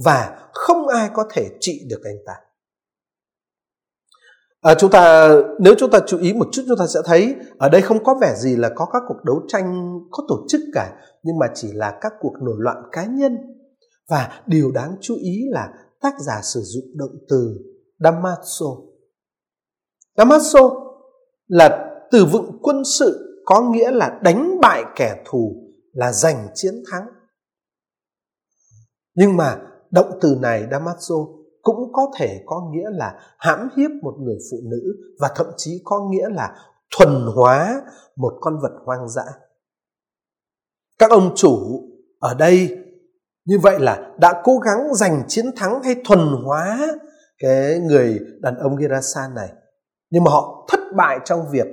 và 0.05 0.37
không 0.53 0.87
ai 0.87 1.09
có 1.13 1.23
thể 1.33 1.49
trị 1.59 1.81
được 1.89 2.01
anh 2.03 2.17
ta 2.25 2.33
à, 4.67 4.75
chúng 4.79 4.91
ta 4.91 5.29
nếu 5.59 5.75
chúng 5.77 5.89
ta 5.91 5.99
chú 6.07 6.17
ý 6.17 6.33
một 6.33 6.47
chút 6.51 6.61
chúng 6.67 6.77
ta 6.77 6.87
sẽ 6.87 6.99
thấy 7.05 7.35
ở 7.57 7.69
đây 7.69 7.81
không 7.81 8.03
có 8.03 8.15
vẻ 8.21 8.35
gì 8.35 8.55
là 8.55 8.69
có 8.75 8.85
các 8.93 9.03
cuộc 9.07 9.23
đấu 9.25 9.41
tranh 9.47 9.99
có 10.11 10.23
tổ 10.27 10.45
chức 10.49 10.61
cả 10.73 10.93
nhưng 11.23 11.39
mà 11.39 11.45
chỉ 11.53 11.67
là 11.73 11.97
các 12.01 12.13
cuộc 12.19 12.33
nổi 12.41 12.55
loạn 12.57 12.77
cá 12.91 13.05
nhân 13.05 13.37
và 14.09 14.41
điều 14.47 14.71
đáng 14.71 14.95
chú 15.01 15.15
ý 15.15 15.41
là 15.49 15.69
tác 16.01 16.13
giả 16.19 16.41
sử 16.43 16.61
dụng 16.63 16.85
động 16.95 17.17
từ 17.29 17.57
Damaso. 17.99 18.65
Damaso 20.17 20.59
là 21.47 21.93
từ 22.11 22.25
vựng 22.25 22.59
quân 22.61 22.83
sự 22.99 23.41
có 23.45 23.61
nghĩa 23.61 23.91
là 23.91 24.19
đánh 24.23 24.57
bại 24.61 24.83
kẻ 24.95 25.23
thù 25.25 25.55
là 25.93 26.11
giành 26.11 26.47
chiến 26.53 26.73
thắng 26.91 27.07
nhưng 29.15 29.37
mà 29.37 29.61
động 29.91 30.19
từ 30.21 30.37
này 30.41 30.67
Damaso 30.71 31.15
cũng 31.67 31.93
có 31.93 32.11
thể 32.17 32.43
có 32.45 32.71
nghĩa 32.73 32.89
là 32.91 33.19
hãm 33.37 33.69
hiếp 33.77 33.91
một 34.01 34.13
người 34.19 34.37
phụ 34.51 34.57
nữ 34.63 34.95
và 35.19 35.31
thậm 35.35 35.47
chí 35.57 35.81
có 35.83 36.09
nghĩa 36.11 36.29
là 36.29 36.55
thuần 36.97 37.25
hóa 37.35 37.81
một 38.15 38.33
con 38.41 38.59
vật 38.61 38.71
hoang 38.85 39.09
dã. 39.09 39.23
Các 40.99 41.11
ông 41.11 41.31
chủ 41.35 41.81
ở 42.19 42.33
đây 42.33 42.77
như 43.45 43.59
vậy 43.59 43.79
là 43.79 44.11
đã 44.19 44.41
cố 44.43 44.57
gắng 44.57 44.93
giành 44.93 45.23
chiến 45.27 45.45
thắng 45.55 45.83
hay 45.83 45.95
thuần 46.05 46.19
hóa 46.45 46.87
cái 47.39 47.79
người 47.79 48.19
đàn 48.39 48.55
ông 48.57 48.75
Gerasa 48.75 49.27
này. 49.35 49.49
Nhưng 50.09 50.23
mà 50.23 50.31
họ 50.31 50.67
thất 50.69 50.79
bại 50.95 51.19
trong 51.25 51.45
việc 51.51 51.67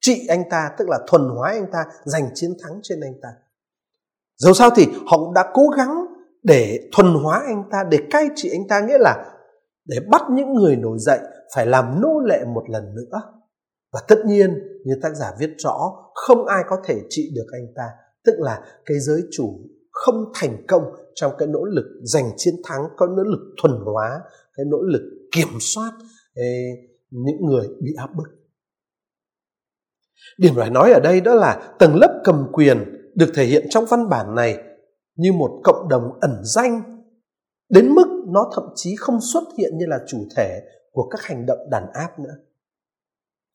trị 0.00 0.26
anh 0.28 0.42
ta, 0.50 0.70
tức 0.78 0.88
là 0.88 0.98
thuần 1.08 1.22
hóa 1.22 1.50
anh 1.50 1.66
ta, 1.72 1.84
giành 2.04 2.30
chiến 2.34 2.50
thắng 2.62 2.80
trên 2.82 3.00
anh 3.00 3.14
ta. 3.22 3.28
Dẫu 4.36 4.54
sao 4.54 4.70
thì 4.76 4.86
họ 5.06 5.18
cũng 5.18 5.34
đã 5.34 5.50
cố 5.54 5.68
gắng 5.76 6.06
để 6.42 6.88
thuần 6.92 7.14
hóa 7.14 7.42
anh 7.46 7.64
ta, 7.70 7.84
để 7.90 7.98
cai 8.10 8.28
trị 8.36 8.50
anh 8.52 8.68
ta, 8.68 8.80
nghĩa 8.80 8.98
là 8.98 9.39
để 9.84 9.96
bắt 10.10 10.22
những 10.30 10.54
người 10.54 10.76
nổi 10.76 10.98
dậy 10.98 11.18
phải 11.54 11.66
làm 11.66 12.00
nô 12.00 12.20
lệ 12.28 12.44
một 12.54 12.64
lần 12.68 12.94
nữa. 12.94 13.20
Và 13.92 14.00
tất 14.08 14.16
nhiên, 14.26 14.58
như 14.84 14.94
tác 15.02 15.14
giả 15.16 15.32
viết 15.38 15.50
rõ, 15.58 15.92
không 16.14 16.46
ai 16.46 16.62
có 16.68 16.76
thể 16.84 17.00
trị 17.08 17.32
được 17.34 17.46
anh 17.52 17.66
ta 17.76 17.84
tức 18.24 18.34
là 18.38 18.60
cái 18.86 18.98
giới 19.00 19.22
chủ 19.32 19.60
không 19.90 20.24
thành 20.34 20.64
công 20.68 20.82
trong 21.14 21.32
cái 21.38 21.48
nỗ 21.48 21.64
lực 21.64 21.86
giành 22.02 22.30
chiến 22.36 22.54
thắng, 22.64 22.82
có 22.96 23.06
nỗ 23.06 23.22
lực 23.22 23.54
thuần 23.62 23.72
hóa, 23.84 24.20
cái 24.56 24.66
nỗ 24.70 24.78
lực 24.82 25.02
kiểm 25.32 25.48
soát 25.60 25.92
những 27.10 27.46
người 27.46 27.68
bị 27.82 27.92
áp 27.98 28.10
bức 28.16 28.40
điểm 30.38 30.54
phải 30.56 30.70
nói 30.70 30.92
ở 30.92 31.00
đây 31.00 31.20
đó 31.20 31.34
là 31.34 31.74
tầng 31.78 31.96
lớp 31.96 32.20
cầm 32.24 32.46
quyền 32.52 32.78
được 33.14 33.32
thể 33.34 33.44
hiện 33.44 33.66
trong 33.70 33.84
văn 33.86 34.08
bản 34.08 34.34
này 34.34 34.58
như 35.16 35.32
một 35.32 35.60
cộng 35.64 35.88
đồng 35.88 36.02
ẩn 36.20 36.40
danh, 36.44 37.02
đến 37.68 37.94
mức 37.94 38.19
nó 38.32 38.50
thậm 38.54 38.64
chí 38.74 38.96
không 38.96 39.20
xuất 39.32 39.44
hiện 39.58 39.78
như 39.78 39.86
là 39.86 39.98
chủ 40.08 40.18
thể 40.36 40.60
của 40.92 41.08
các 41.08 41.22
hành 41.22 41.46
động 41.46 41.58
đàn 41.70 41.86
áp 41.92 42.18
nữa. 42.18 42.34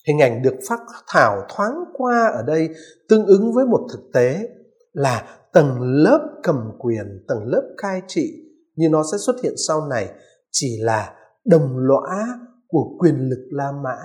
Hình 0.08 0.22
ảnh 0.22 0.41
được 0.41 0.55
phát 0.70 0.79
thảo 1.08 1.46
thoáng 1.50 1.74
qua 1.94 2.27
ở 2.27 2.44
đây 2.48 2.70
tương 3.10 3.25
ứng 3.25 3.53
với 3.53 3.65
một 3.65 3.88
thực 3.91 4.12
tế 4.13 4.50
là 4.94 5.39
tầng 5.53 5.82
lớp 5.82 6.39
cầm 6.44 6.72
quyền, 6.79 7.25
tầng 7.27 7.44
lớp 7.46 7.74
cai 7.77 8.01
trị 8.08 8.46
như 8.75 8.89
nó 8.91 9.03
sẽ 9.12 9.17
xuất 9.17 9.36
hiện 9.44 9.53
sau 9.67 9.88
này 9.88 10.10
chỉ 10.51 10.77
là 10.82 11.15
đồng 11.46 11.77
lõa 11.77 12.39
của 12.67 12.98
quyền 13.00 13.15
lực 13.15 13.48
la 13.51 13.72
mã, 13.72 13.98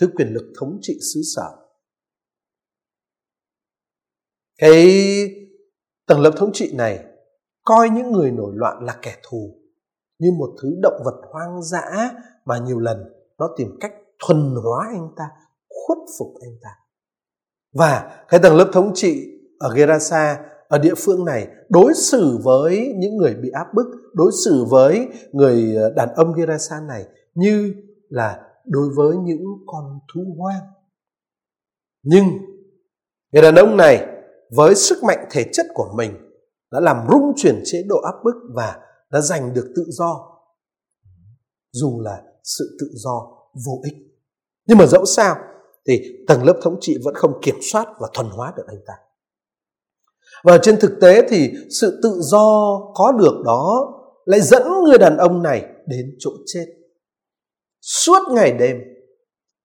thứ 0.00 0.08
quyền 0.16 0.28
lực 0.28 0.52
thống 0.60 0.78
trị 0.82 0.98
xứ 1.14 1.20
sở. 1.36 1.50
Cái 4.58 4.86
tầng 6.06 6.20
lớp 6.20 6.30
thống 6.36 6.50
trị 6.52 6.74
này 6.74 7.04
coi 7.62 7.90
những 7.90 8.12
người 8.12 8.30
nổi 8.30 8.52
loạn 8.54 8.84
là 8.84 8.98
kẻ 9.02 9.16
thù 9.22 9.63
như 10.18 10.28
một 10.38 10.50
thứ 10.62 10.68
động 10.82 11.02
vật 11.04 11.20
hoang 11.32 11.62
dã 11.62 12.10
mà 12.44 12.58
nhiều 12.58 12.78
lần 12.78 12.98
nó 13.38 13.48
tìm 13.56 13.68
cách 13.80 13.92
thuần 14.26 14.54
hóa 14.64 14.86
anh 14.92 15.08
ta, 15.16 15.24
khuất 15.68 15.98
phục 16.18 16.28
anh 16.42 16.56
ta. 16.62 16.70
Và 17.74 18.24
cái 18.28 18.40
tầng 18.42 18.56
lớp 18.56 18.70
thống 18.72 18.92
trị 18.94 19.24
ở 19.58 19.74
Gerasa, 19.74 20.40
ở 20.68 20.78
địa 20.78 20.94
phương 20.96 21.24
này, 21.24 21.48
đối 21.68 21.94
xử 21.94 22.38
với 22.42 22.94
những 22.96 23.16
người 23.16 23.34
bị 23.34 23.50
áp 23.50 23.66
bức, 23.74 23.86
đối 24.14 24.32
xử 24.44 24.64
với 24.70 25.08
người 25.32 25.74
ờ, 25.76 25.92
đàn 25.96 26.14
ông 26.14 26.32
Gerasa 26.32 26.80
này 26.88 27.04
như 27.34 27.74
là 28.08 28.40
đối 28.64 28.88
với 28.96 29.16
những 29.16 29.44
con 29.66 29.84
thú 30.14 30.20
hoang. 30.38 30.62
Nhưng 32.02 32.24
người 33.32 33.42
đàn 33.42 33.54
ông 33.54 33.76
này 33.76 34.06
với 34.56 34.74
sức 34.74 35.04
mạnh 35.04 35.26
thể 35.30 35.44
chất 35.52 35.66
của 35.74 35.92
mình 35.96 36.12
đã 36.72 36.80
làm 36.80 37.06
rung 37.10 37.32
chuyển 37.36 37.62
chế 37.64 37.82
độ 37.88 37.96
áp 38.00 38.14
bức 38.24 38.34
và 38.54 38.76
đã 39.14 39.20
giành 39.20 39.54
được 39.54 39.72
tự 39.76 39.84
do. 39.88 40.40
Dù 41.72 42.00
là 42.00 42.22
sự 42.42 42.76
tự 42.80 42.86
do 42.92 43.26
vô 43.66 43.80
ích. 43.84 43.94
Nhưng 44.66 44.78
mà 44.78 44.86
dẫu 44.86 45.04
sao 45.04 45.36
thì 45.88 46.24
tầng 46.28 46.44
lớp 46.44 46.60
thống 46.62 46.78
trị 46.80 46.98
vẫn 47.04 47.14
không 47.14 47.40
kiểm 47.42 47.54
soát 47.72 47.86
và 47.98 48.08
thuần 48.14 48.26
hóa 48.26 48.52
được 48.56 48.62
anh 48.66 48.80
ta. 48.86 48.94
Và 50.44 50.58
trên 50.62 50.76
thực 50.80 50.92
tế 51.00 51.28
thì 51.28 51.52
sự 51.80 52.00
tự 52.02 52.20
do 52.20 52.78
có 52.94 53.12
được 53.12 53.42
đó 53.44 53.92
lại 54.24 54.40
dẫn 54.40 54.62
người 54.84 54.98
đàn 54.98 55.16
ông 55.16 55.42
này 55.42 55.64
đến 55.86 56.16
chỗ 56.18 56.30
chết. 56.46 56.66
Suốt 57.80 58.22
ngày 58.30 58.52
đêm, 58.52 58.76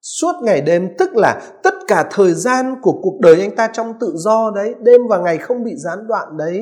suốt 0.01 0.33
ngày 0.43 0.61
đêm, 0.61 0.89
tức 0.99 1.09
là 1.15 1.59
tất 1.63 1.73
cả 1.87 2.09
thời 2.11 2.33
gian 2.33 2.75
của 2.81 2.99
cuộc 3.01 3.19
đời 3.21 3.41
anh 3.41 3.55
ta 3.55 3.69
trong 3.73 3.93
tự 3.99 4.13
do 4.15 4.51
đấy, 4.55 4.73
đêm 4.81 5.01
và 5.09 5.17
ngày 5.17 5.37
không 5.37 5.63
bị 5.63 5.71
gián 5.75 5.99
đoạn 6.07 6.37
đấy, 6.37 6.61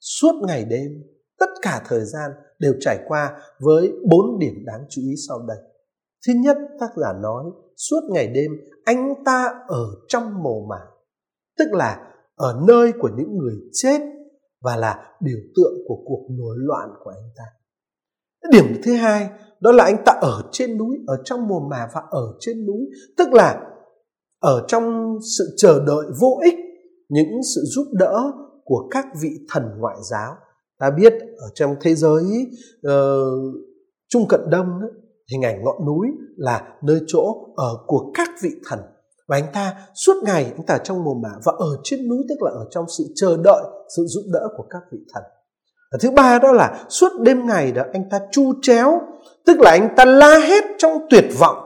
suốt 0.00 0.32
ngày 0.46 0.64
đêm 0.64 0.90
tất 1.38 1.50
cả 1.62 1.82
thời 1.88 2.04
gian 2.04 2.30
đều 2.58 2.74
trải 2.80 2.98
qua 3.08 3.40
với 3.60 3.92
bốn 4.10 4.38
điểm 4.38 4.54
đáng 4.64 4.84
chú 4.88 5.02
ý 5.02 5.14
sau 5.28 5.42
đây. 5.48 5.58
Thứ 6.26 6.32
nhất, 6.36 6.56
tác 6.80 6.90
giả 6.96 7.12
nói, 7.12 7.44
suốt 7.76 8.00
ngày 8.10 8.26
đêm 8.26 8.50
anh 8.84 9.14
ta 9.24 9.54
ở 9.68 9.84
trong 10.08 10.42
mồ 10.42 10.66
mả, 10.68 10.80
tức 11.58 11.72
là 11.72 12.12
ở 12.34 12.60
nơi 12.68 12.92
của 13.00 13.10
những 13.16 13.38
người 13.38 13.54
chết 13.72 14.00
và 14.60 14.76
là 14.76 15.16
biểu 15.20 15.38
tượng 15.56 15.74
của 15.88 16.02
cuộc 16.06 16.26
nổi 16.30 16.56
loạn 16.58 16.88
của 17.04 17.10
anh 17.10 17.30
ta. 17.36 17.44
Điểm 18.50 18.80
thứ 18.84 18.92
hai, 18.92 19.28
đó 19.60 19.72
là 19.72 19.84
anh 19.84 20.02
ta 20.06 20.12
ở 20.20 20.42
trên 20.52 20.78
núi, 20.78 20.96
ở 21.06 21.16
trong 21.24 21.48
mồ 21.48 21.60
mả 21.60 21.88
và 21.94 22.02
ở 22.10 22.36
trên 22.40 22.66
núi, 22.66 22.86
tức 23.16 23.32
là 23.32 23.62
ở 24.40 24.64
trong 24.68 25.16
sự 25.38 25.54
chờ 25.56 25.84
đợi 25.86 26.06
vô 26.20 26.40
ích, 26.44 26.54
những 27.08 27.42
sự 27.54 27.62
giúp 27.64 27.86
đỡ 27.92 28.32
của 28.64 28.88
các 28.90 29.06
vị 29.20 29.30
thần 29.50 29.62
ngoại 29.78 29.96
giáo 30.10 30.34
ta 30.78 30.90
biết 30.90 31.12
ở 31.36 31.46
trong 31.54 31.74
thế 31.80 31.94
giới 31.94 32.24
ờ, 32.82 33.20
uh, 33.20 33.54
trung 34.08 34.26
cận 34.28 34.40
đông 34.50 34.66
hình 35.32 35.42
ảnh 35.42 35.64
ngọn 35.64 35.86
núi 35.86 36.06
là 36.36 36.74
nơi 36.82 37.00
chỗ 37.06 37.46
ở 37.56 37.76
của 37.86 38.10
các 38.14 38.28
vị 38.42 38.50
thần. 38.68 38.78
Và 39.28 39.36
anh 39.36 39.46
ta 39.52 39.88
suốt 39.94 40.14
ngày 40.24 40.44
anh 40.44 40.66
ta 40.66 40.78
trong 40.78 41.04
mùa 41.04 41.14
mả 41.14 41.30
và 41.44 41.52
ở 41.58 41.68
trên 41.84 42.08
núi 42.08 42.18
tức 42.28 42.34
là 42.40 42.50
ở 42.50 42.66
trong 42.70 42.84
sự 42.98 43.04
chờ 43.14 43.36
đợi 43.36 43.62
sự 43.96 44.04
giúp 44.06 44.22
đỡ 44.32 44.48
của 44.56 44.64
các 44.70 44.82
vị 44.92 44.98
thần. 45.14 45.22
Và 45.92 45.98
thứ 46.02 46.10
ba 46.10 46.38
đó 46.38 46.52
là 46.52 46.86
suốt 46.88 47.08
đêm 47.22 47.46
ngày 47.46 47.72
đó 47.72 47.82
anh 47.92 48.08
ta 48.10 48.20
chu 48.32 48.52
chéo 48.62 49.00
tức 49.46 49.60
là 49.60 49.70
anh 49.70 49.94
ta 49.96 50.04
la 50.04 50.38
hét 50.38 50.64
trong 50.78 50.92
tuyệt 51.10 51.24
vọng 51.38 51.56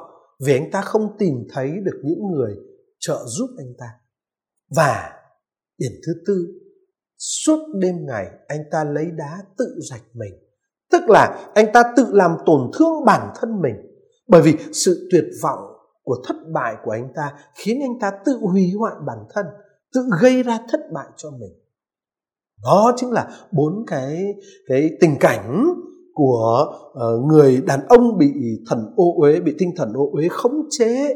vì 0.46 0.52
anh 0.52 0.70
ta 0.70 0.80
không 0.80 1.16
tìm 1.18 1.34
thấy 1.52 1.70
được 1.82 2.00
những 2.04 2.32
người 2.32 2.56
trợ 3.00 3.18
giúp 3.26 3.46
anh 3.58 3.74
ta. 3.78 3.86
Và 4.76 5.10
điểm 5.78 5.92
thứ 6.06 6.12
tư 6.26 6.46
suốt 7.20 7.58
đêm 7.74 7.94
ngày 8.06 8.26
anh 8.48 8.60
ta 8.70 8.84
lấy 8.84 9.06
đá 9.16 9.38
tự 9.58 9.78
rạch 9.90 10.02
mình. 10.14 10.32
Tức 10.92 11.02
là 11.08 11.50
anh 11.54 11.66
ta 11.72 11.82
tự 11.96 12.06
làm 12.12 12.36
tổn 12.46 12.70
thương 12.78 13.04
bản 13.06 13.32
thân 13.40 13.60
mình. 13.62 13.74
Bởi 14.28 14.42
vì 14.42 14.56
sự 14.72 15.08
tuyệt 15.12 15.24
vọng 15.42 15.58
của 16.02 16.16
thất 16.28 16.36
bại 16.52 16.76
của 16.84 16.90
anh 16.90 17.12
ta 17.16 17.32
khiến 17.54 17.80
anh 17.80 17.98
ta 18.00 18.12
tự 18.24 18.38
hủy 18.42 18.72
hoại 18.78 18.94
bản 19.06 19.18
thân 19.34 19.46
tự 19.94 20.00
gây 20.20 20.42
ra 20.42 20.58
thất 20.70 20.80
bại 20.92 21.06
cho 21.16 21.30
mình. 21.30 21.52
Đó 22.62 22.92
chính 22.96 23.10
là 23.10 23.30
bốn 23.52 23.84
cái 23.86 24.24
cái 24.68 24.90
tình 25.00 25.16
cảnh 25.20 25.64
của 26.14 26.66
uh, 26.90 27.24
người 27.24 27.62
đàn 27.66 27.80
ông 27.88 28.18
bị 28.18 28.32
thần 28.68 28.92
ô 28.96 29.14
uế 29.20 29.40
bị 29.40 29.54
tinh 29.58 29.70
thần 29.76 29.92
ô 29.92 30.10
uế 30.12 30.28
khống 30.30 30.66
chế. 30.70 31.14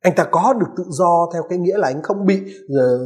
Anh 0.00 0.12
ta 0.16 0.28
có 0.30 0.54
được 0.60 0.66
tự 0.76 0.84
do 0.88 1.30
theo 1.32 1.42
cái 1.48 1.58
nghĩa 1.58 1.78
là 1.78 1.88
anh 1.88 2.02
không 2.02 2.26
bị 2.26 2.40
uh, 2.64 3.00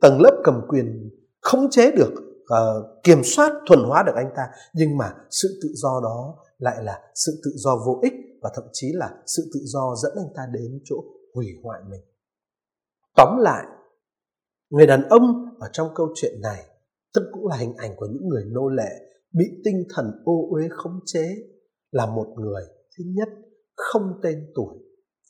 tầng 0.00 0.20
lớp 0.20 0.40
cầm 0.44 0.60
quyền 0.68 1.10
khống 1.42 1.70
chế 1.70 1.90
được 1.90 2.12
uh, 2.42 3.02
kiểm 3.02 3.24
soát 3.24 3.52
thuần 3.66 3.80
hóa 3.88 4.02
được 4.06 4.12
anh 4.16 4.30
ta 4.36 4.42
nhưng 4.74 4.96
mà 4.96 5.14
sự 5.30 5.60
tự 5.62 5.68
do 5.74 6.00
đó 6.02 6.36
lại 6.58 6.84
là 6.84 7.00
sự 7.14 7.40
tự 7.44 7.50
do 7.54 7.76
vô 7.86 8.00
ích 8.02 8.12
và 8.42 8.50
thậm 8.54 8.64
chí 8.72 8.92
là 8.94 9.10
sự 9.26 9.50
tự 9.54 9.60
do 9.64 9.94
dẫn 10.02 10.12
anh 10.16 10.32
ta 10.36 10.42
đến 10.52 10.80
chỗ 10.84 10.96
hủy 11.34 11.46
hoại 11.62 11.80
mình. 11.90 12.00
Tóm 13.16 13.38
lại 13.38 13.64
người 14.70 14.86
đàn 14.86 15.08
ông 15.08 15.56
ở 15.60 15.68
trong 15.72 15.88
câu 15.94 16.08
chuyện 16.14 16.40
này 16.42 16.64
tức 17.14 17.22
cũng 17.32 17.46
là 17.46 17.56
hình 17.56 17.74
ảnh 17.76 17.96
của 17.96 18.06
những 18.06 18.28
người 18.28 18.44
nô 18.44 18.68
lệ 18.68 18.90
bị 19.32 19.44
tinh 19.64 19.84
thần 19.94 20.22
ô 20.24 20.48
uế 20.50 20.68
khống 20.70 21.00
chế 21.06 21.36
là 21.90 22.06
một 22.06 22.26
người 22.36 22.62
thứ 22.98 23.04
nhất 23.06 23.28
không 23.76 24.20
tên 24.22 24.52
tuổi. 24.54 24.76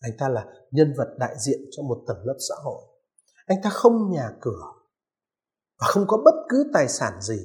Anh 0.00 0.12
ta 0.18 0.28
là 0.28 0.46
nhân 0.70 0.92
vật 0.96 1.14
đại 1.18 1.34
diện 1.46 1.60
cho 1.70 1.82
một 1.82 2.04
tầng 2.08 2.18
lớp 2.24 2.36
xã 2.48 2.54
hội. 2.64 2.82
Anh 3.46 3.58
ta 3.62 3.70
không 3.70 4.10
nhà 4.10 4.30
cửa 4.40 4.72
và 5.82 5.88
không 5.88 6.04
có 6.06 6.16
bất 6.24 6.34
cứ 6.48 6.70
tài 6.72 6.88
sản 6.88 7.12
gì. 7.20 7.38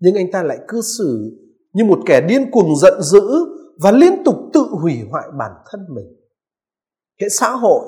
Nhưng 0.00 0.14
anh 0.14 0.32
ta 0.32 0.42
lại 0.42 0.58
cư 0.68 0.80
xử 0.98 1.38
như 1.72 1.84
một 1.84 1.98
kẻ 2.06 2.20
điên 2.20 2.50
cuồng 2.50 2.76
giận 2.76 3.02
dữ 3.02 3.22
và 3.82 3.90
liên 3.90 4.24
tục 4.24 4.36
tự 4.52 4.60
hủy 4.60 4.98
hoại 5.10 5.28
bản 5.38 5.52
thân 5.70 5.80
mình. 5.94 6.06
Hệ 7.20 7.28
xã 7.28 7.50
hội, 7.50 7.84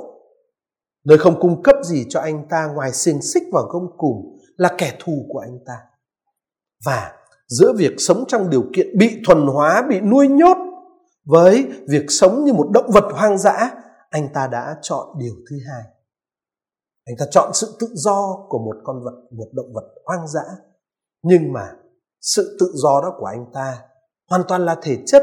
nơi 1.04 1.18
không 1.18 1.40
cung 1.40 1.62
cấp 1.62 1.76
gì 1.84 2.06
cho 2.08 2.20
anh 2.20 2.46
ta 2.50 2.66
ngoài 2.74 2.92
xiềng 2.92 3.22
xích 3.22 3.42
và 3.52 3.60
gông 3.70 3.96
cùm, 3.98 4.16
là 4.56 4.74
kẻ 4.78 4.96
thù 5.04 5.26
của 5.28 5.38
anh 5.38 5.58
ta. 5.66 5.76
Và 6.84 7.12
giữa 7.48 7.72
việc 7.76 7.92
sống 7.98 8.24
trong 8.28 8.50
điều 8.50 8.64
kiện 8.76 8.98
bị 8.98 9.10
thuần 9.26 9.46
hóa, 9.46 9.86
bị 9.88 10.00
nuôi 10.00 10.28
nhốt 10.28 10.56
với 11.24 11.66
việc 11.88 12.04
sống 12.08 12.44
như 12.44 12.52
một 12.52 12.70
động 12.74 12.90
vật 12.90 13.04
hoang 13.12 13.38
dã, 13.38 13.70
anh 14.10 14.28
ta 14.34 14.46
đã 14.46 14.76
chọn 14.82 15.06
điều 15.18 15.34
thứ 15.50 15.56
hai 15.68 15.93
anh 17.04 17.16
ta 17.18 17.26
chọn 17.30 17.50
sự 17.54 17.76
tự 17.80 17.88
do 17.94 18.46
của 18.48 18.58
một 18.58 18.76
con 18.84 19.04
vật, 19.04 19.28
một 19.30 19.48
động 19.52 19.72
vật 19.74 19.84
hoang 20.04 20.28
dã. 20.28 20.44
Nhưng 21.22 21.52
mà 21.52 21.72
sự 22.20 22.56
tự 22.60 22.72
do 22.74 23.00
đó 23.02 23.14
của 23.18 23.26
anh 23.26 23.46
ta 23.54 23.78
hoàn 24.30 24.42
toàn 24.48 24.64
là 24.64 24.76
thể 24.82 24.98
chất. 25.06 25.22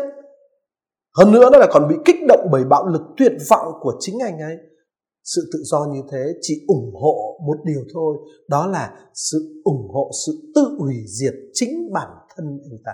Hơn 1.17 1.31
nữa 1.31 1.49
nó 1.51 1.57
là 1.57 1.67
còn 1.71 1.87
bị 1.89 1.95
kích 2.05 2.15
động 2.27 2.47
bởi 2.51 2.63
bạo 2.63 2.87
lực 2.87 3.01
tuyệt 3.17 3.31
vọng 3.49 3.67
của 3.81 3.93
chính 3.99 4.19
anh 4.19 4.39
ấy. 4.39 4.57
Sự 5.23 5.49
tự 5.53 5.59
do 5.63 5.85
như 5.93 6.01
thế 6.11 6.33
chỉ 6.41 6.65
ủng 6.67 6.93
hộ 7.01 7.39
một 7.47 7.57
điều 7.65 7.81
thôi. 7.93 8.17
Đó 8.47 8.67
là 8.67 8.99
sự 9.13 9.61
ủng 9.63 9.87
hộ, 9.93 10.11
sự 10.25 10.51
tự 10.55 10.77
hủy 10.79 10.95
diệt 11.19 11.33
chính 11.53 11.93
bản 11.93 12.09
thân 12.35 12.45
anh 12.45 12.79
ta. 12.85 12.91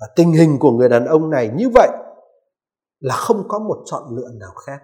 Và 0.00 0.06
tình 0.16 0.32
hình 0.32 0.58
của 0.60 0.70
người 0.70 0.88
đàn 0.88 1.06
ông 1.06 1.30
này 1.30 1.50
như 1.56 1.68
vậy 1.74 1.88
là 3.00 3.14
không 3.14 3.42
có 3.48 3.58
một 3.58 3.82
chọn 3.86 4.02
lựa 4.16 4.28
nào 4.40 4.52
khác. 4.66 4.78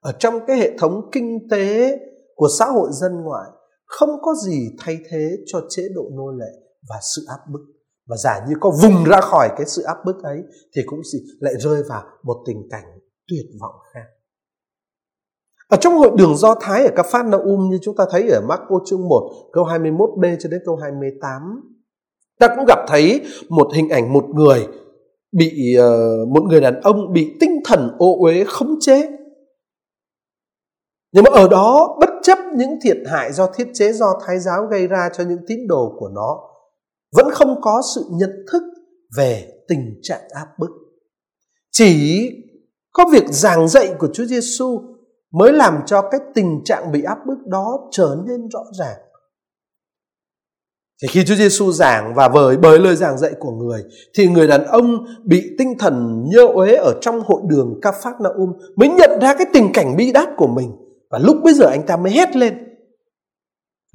Ở 0.00 0.12
trong 0.18 0.34
cái 0.46 0.56
hệ 0.56 0.78
thống 0.78 1.08
kinh 1.12 1.48
tế 1.50 1.98
của 2.40 2.48
xã 2.58 2.64
hội 2.64 2.88
dân 2.92 3.12
ngoại 3.24 3.50
không 3.86 4.08
có 4.22 4.34
gì 4.34 4.68
thay 4.78 4.98
thế 5.10 5.30
cho 5.46 5.60
chế 5.68 5.82
độ 5.94 6.02
nô 6.12 6.30
lệ 6.30 6.52
và 6.88 6.96
sự 7.14 7.22
áp 7.28 7.38
bức. 7.52 7.60
Và 8.08 8.16
giả 8.16 8.46
như 8.48 8.54
có 8.60 8.70
vùng 8.82 9.04
ra 9.04 9.20
khỏi 9.20 9.48
cái 9.56 9.66
sự 9.66 9.82
áp 9.82 9.96
bức 10.04 10.22
ấy, 10.22 10.42
thì 10.76 10.82
cũng 10.86 11.04
gì 11.12 11.18
lại 11.40 11.54
rơi 11.58 11.82
vào 11.88 12.02
một 12.22 12.42
tình 12.46 12.68
cảnh 12.70 12.84
tuyệt 13.28 13.46
vọng 13.60 13.74
khác. 13.94 14.04
Ở 15.68 15.76
trong 15.80 15.94
hội 15.94 16.10
đường 16.18 16.36
Do 16.36 16.54
Thái, 16.60 16.86
ở 16.86 17.02
Phát 17.02 17.26
Na 17.26 17.38
Um 17.38 17.70
như 17.70 17.78
chúng 17.82 17.96
ta 17.96 18.04
thấy 18.10 18.28
ở 18.28 18.40
Marco 18.48 18.80
chương 18.86 19.08
1 19.08 19.50
câu 19.52 19.64
21b 19.64 20.36
cho 20.40 20.48
đến 20.50 20.60
câu 20.66 20.76
28 20.76 21.42
ta 22.38 22.48
cũng 22.56 22.64
gặp 22.68 22.78
thấy 22.88 23.20
một 23.48 23.68
hình 23.74 23.88
ảnh 23.88 24.12
một 24.12 24.24
người 24.34 24.66
bị 25.32 25.74
ờ, 25.78 26.16
một 26.34 26.42
người 26.42 26.60
đàn 26.60 26.80
ông 26.80 27.12
bị 27.12 27.36
tinh 27.40 27.60
thần 27.64 27.90
ô 27.98 28.16
uế 28.20 28.44
khống 28.44 28.80
chế. 28.80 29.08
Nhưng 31.12 31.24
mà 31.24 31.30
ở 31.32 31.48
đó, 31.48 31.96
bất 32.00 32.09
chấp 32.22 32.38
những 32.56 32.78
thiệt 32.82 32.96
hại 33.06 33.32
do 33.32 33.46
thiết 33.46 33.68
chế 33.74 33.92
do 33.92 34.20
thái 34.26 34.38
giáo 34.38 34.66
gây 34.66 34.86
ra 34.86 35.10
cho 35.12 35.24
những 35.24 35.46
tín 35.46 35.58
đồ 35.68 35.96
của 35.98 36.08
nó, 36.08 36.38
vẫn 37.16 37.30
không 37.32 37.60
có 37.60 37.82
sự 37.94 38.04
nhận 38.10 38.30
thức 38.52 38.62
về 39.16 39.48
tình 39.68 39.98
trạng 40.02 40.22
áp 40.30 40.46
bức. 40.58 40.70
Chỉ 41.72 42.30
có 42.92 43.04
việc 43.12 43.24
giảng 43.30 43.68
dạy 43.68 43.94
của 43.98 44.08
Chúa 44.12 44.24
Giêsu 44.24 44.80
mới 45.32 45.52
làm 45.52 45.78
cho 45.86 46.02
cái 46.10 46.20
tình 46.34 46.60
trạng 46.64 46.92
bị 46.92 47.02
áp 47.02 47.18
bức 47.26 47.38
đó 47.46 47.88
trở 47.90 48.16
nên 48.26 48.48
rõ 48.48 48.60
ràng. 48.78 48.96
Thì 51.02 51.08
khi 51.08 51.24
Chúa 51.24 51.34
Giêsu 51.34 51.72
giảng 51.72 52.14
và 52.14 52.28
với, 52.28 52.56
bởi 52.56 52.78
lời 52.78 52.96
giảng 52.96 53.18
dạy 53.18 53.32
của 53.38 53.50
người, 53.50 53.82
thì 54.14 54.28
người 54.28 54.46
đàn 54.46 54.66
ông 54.66 55.04
bị 55.24 55.54
tinh 55.58 55.78
thần 55.78 56.24
nhơ 56.28 56.46
uế 56.46 56.74
ở 56.74 56.94
trong 57.00 57.20
hội 57.24 57.40
đường 57.46 57.78
Ca 57.82 57.92
Phác 57.92 58.20
Na 58.20 58.30
Um 58.36 58.52
mới 58.76 58.88
nhận 58.88 59.10
ra 59.20 59.34
cái 59.34 59.46
tình 59.52 59.72
cảnh 59.74 59.96
bi 59.96 60.12
đát 60.12 60.28
của 60.36 60.46
mình 60.46 60.72
và 61.10 61.18
lúc 61.18 61.36
bây 61.44 61.54
giờ 61.54 61.66
anh 61.66 61.86
ta 61.86 61.96
mới 61.96 62.12
hét 62.12 62.36
lên. 62.36 62.54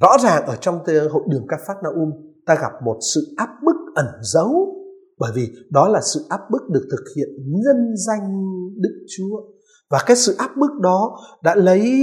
Rõ 0.01 0.17
ràng 0.23 0.45
ở 0.45 0.55
trong 0.55 0.79
hội 1.11 1.23
đường 1.27 1.45
các 1.49 1.59
phát 1.67 1.75
Na 1.83 1.89
Um 1.89 2.11
ta 2.45 2.55
gặp 2.55 2.71
một 2.85 2.97
sự 3.13 3.33
áp 3.37 3.49
bức 3.65 3.75
ẩn 3.95 4.05
giấu 4.21 4.75
bởi 5.17 5.31
vì 5.35 5.53
đó 5.69 5.87
là 5.87 6.01
sự 6.13 6.25
áp 6.29 6.41
bức 6.51 6.69
được 6.69 6.87
thực 6.91 7.03
hiện 7.15 7.29
nhân 7.45 7.95
danh 8.07 8.43
Đức 8.75 9.05
Chúa 9.17 9.41
và 9.89 9.99
cái 10.05 10.15
sự 10.15 10.35
áp 10.37 10.51
bức 10.57 10.71
đó 10.81 11.17
đã 11.43 11.55
lấy 11.55 12.01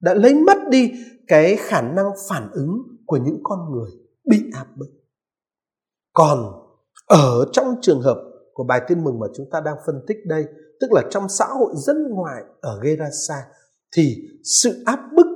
đã 0.00 0.14
lấy 0.14 0.34
mất 0.34 0.58
đi 0.70 0.92
cái 1.26 1.56
khả 1.56 1.82
năng 1.82 2.06
phản 2.28 2.50
ứng 2.52 2.82
của 3.06 3.16
những 3.16 3.40
con 3.42 3.58
người 3.72 3.90
bị 4.30 4.44
áp 4.54 4.66
bức. 4.76 4.88
Còn 6.12 6.38
ở 7.06 7.44
trong 7.52 7.74
trường 7.82 8.02
hợp 8.02 8.16
của 8.52 8.64
bài 8.64 8.80
tin 8.88 9.04
mừng 9.04 9.18
mà 9.18 9.26
chúng 9.36 9.46
ta 9.52 9.60
đang 9.60 9.76
phân 9.86 10.04
tích 10.06 10.16
đây, 10.26 10.44
tức 10.80 10.92
là 10.92 11.02
trong 11.10 11.28
xã 11.28 11.44
hội 11.44 11.72
dân 11.76 11.96
ngoại 12.10 12.42
ở 12.60 12.80
Gerasa 12.82 13.34
thì 13.96 14.16
sự 14.62 14.82
áp 14.86 15.00
bức 15.16 15.26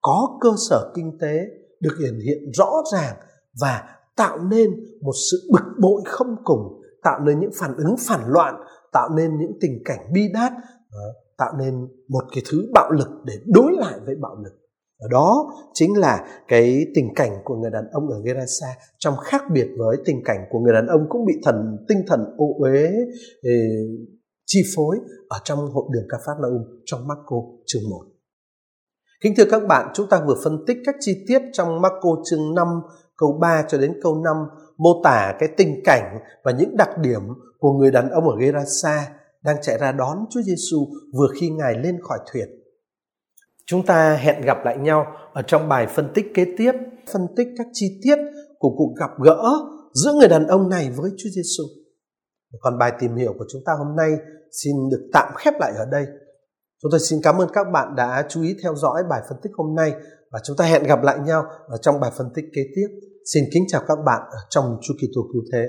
có 0.00 0.38
cơ 0.40 0.50
sở 0.68 0.92
kinh 0.94 1.18
tế 1.20 1.46
được 1.80 1.96
hiện 2.00 2.20
hiện 2.24 2.50
rõ 2.54 2.72
ràng 2.92 3.16
và 3.60 3.82
tạo 4.16 4.38
nên 4.38 4.70
một 5.00 5.12
sự 5.30 5.50
bực 5.52 5.64
bội 5.80 6.02
không 6.04 6.36
cùng, 6.44 6.82
tạo 7.02 7.20
nên 7.20 7.40
những 7.40 7.50
phản 7.60 7.76
ứng 7.76 7.96
phản 7.98 8.20
loạn, 8.26 8.54
tạo 8.92 9.08
nên 9.16 9.38
những 9.38 9.52
tình 9.60 9.82
cảnh 9.84 9.98
bi 10.12 10.20
đát, 10.34 10.52
ờ, 10.90 11.14
tạo 11.38 11.52
nên 11.58 11.88
một 12.08 12.24
cái 12.32 12.42
thứ 12.50 12.66
bạo 12.74 12.90
lực 12.90 13.08
để 13.24 13.34
đối 13.46 13.72
lại 13.72 14.00
với 14.06 14.14
bạo 14.20 14.36
lực. 14.44 14.52
Ở 14.98 15.08
đó 15.10 15.52
chính 15.74 15.98
là 15.98 16.26
cái 16.48 16.86
tình 16.94 17.14
cảnh 17.16 17.30
của 17.44 17.54
người 17.54 17.70
đàn 17.70 17.84
ông 17.92 18.08
ở 18.08 18.22
Gerasa. 18.24 18.66
Trong 18.98 19.14
khác 19.16 19.42
biệt 19.52 19.68
với 19.78 19.96
tình 20.04 20.22
cảnh 20.24 20.38
của 20.50 20.58
người 20.58 20.72
đàn 20.72 20.86
ông 20.86 21.06
cũng 21.08 21.24
bị 21.26 21.34
thần 21.44 21.76
tinh 21.88 21.98
thần 22.06 22.20
ô 22.36 22.46
uế 22.58 22.92
chi 24.46 24.60
phối 24.76 24.96
ở 25.28 25.38
trong 25.44 25.58
hội 25.58 25.84
đường 25.92 26.04
Capharnaum 26.08 26.62
trong 26.84 27.08
Marco 27.08 27.36
chương 27.66 27.82
1. 27.90 28.04
Kính 29.20 29.34
thưa 29.36 29.44
các 29.50 29.62
bạn, 29.68 29.90
chúng 29.94 30.08
ta 30.08 30.20
vừa 30.26 30.34
phân 30.44 30.64
tích 30.66 30.76
các 30.86 30.94
chi 31.00 31.24
tiết 31.28 31.42
trong 31.52 31.80
Marco 31.80 32.10
chương 32.24 32.54
5 32.54 32.66
câu 33.16 33.38
3 33.40 33.64
cho 33.68 33.78
đến 33.78 34.00
câu 34.02 34.22
5 34.24 34.36
mô 34.76 35.02
tả 35.04 35.34
cái 35.38 35.48
tình 35.56 35.80
cảnh 35.84 36.18
và 36.44 36.52
những 36.52 36.76
đặc 36.76 36.98
điểm 36.98 37.20
của 37.58 37.72
người 37.72 37.90
đàn 37.90 38.10
ông 38.10 38.28
ở 38.28 38.36
Gerasa 38.40 39.08
đang 39.44 39.56
chạy 39.62 39.78
ra 39.78 39.92
đón 39.92 40.18
Chúa 40.30 40.42
Giêsu 40.42 40.86
vừa 41.12 41.28
khi 41.40 41.50
Ngài 41.50 41.74
lên 41.78 41.98
khỏi 42.02 42.18
thuyền. 42.32 42.48
Chúng 43.66 43.86
ta 43.86 44.16
hẹn 44.16 44.40
gặp 44.40 44.58
lại 44.64 44.76
nhau 44.76 45.06
ở 45.32 45.42
trong 45.42 45.68
bài 45.68 45.86
phân 45.86 46.12
tích 46.14 46.26
kế 46.34 46.44
tiếp, 46.58 46.72
phân 47.12 47.26
tích 47.36 47.48
các 47.58 47.66
chi 47.72 48.00
tiết 48.02 48.18
của 48.58 48.70
cuộc 48.76 48.94
gặp 48.96 49.10
gỡ 49.24 49.42
giữa 49.94 50.12
người 50.12 50.28
đàn 50.28 50.46
ông 50.46 50.68
này 50.68 50.90
với 50.96 51.10
Chúa 51.18 51.28
Giêsu. 51.28 51.64
Còn 52.60 52.78
bài 52.78 52.92
tìm 52.98 53.16
hiểu 53.16 53.34
của 53.38 53.44
chúng 53.52 53.62
ta 53.66 53.72
hôm 53.78 53.96
nay 53.96 54.10
xin 54.62 54.76
được 54.90 55.08
tạm 55.12 55.32
khép 55.36 55.54
lại 55.60 55.72
ở 55.76 55.84
đây. 55.90 56.06
Chúng 56.82 56.90
tôi 56.90 57.00
xin 57.00 57.20
cảm 57.22 57.38
ơn 57.38 57.48
các 57.52 57.66
bạn 57.72 57.96
đã 57.96 58.26
chú 58.28 58.42
ý 58.42 58.56
theo 58.62 58.74
dõi 58.74 59.02
bài 59.10 59.22
phân 59.28 59.38
tích 59.42 59.52
hôm 59.56 59.74
nay 59.74 59.92
và 60.32 60.40
chúng 60.44 60.56
ta 60.56 60.64
hẹn 60.64 60.82
gặp 60.82 61.02
lại 61.02 61.18
nhau 61.18 61.44
ở 61.68 61.76
trong 61.76 62.00
bài 62.00 62.10
phân 62.16 62.26
tích 62.34 62.44
kế 62.54 62.62
tiếp. 62.76 62.86
Xin 63.34 63.44
kính 63.54 63.64
chào 63.68 63.82
các 63.88 63.98
bạn 64.06 64.20
ở 64.30 64.38
trong 64.50 64.78
Chu 64.82 64.94
Kỳ 65.00 65.08
Tô 65.14 65.22
Cứu 65.32 65.42
Thế. 65.52 65.68